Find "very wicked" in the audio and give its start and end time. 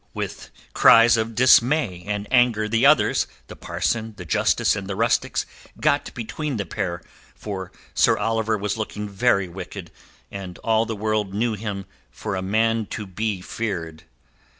9.07-9.91